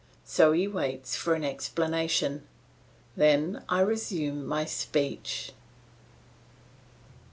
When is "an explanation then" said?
1.35-3.63